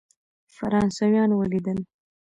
فرانسویان 0.55 1.31
ولیدل. 1.39 1.79